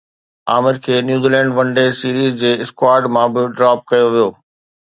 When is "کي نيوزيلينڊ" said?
0.83-1.49